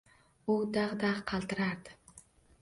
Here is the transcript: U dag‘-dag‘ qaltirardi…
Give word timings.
U 0.53 0.55
dag‘-dag‘ 0.77 1.19
qaltirardi… 1.33 1.95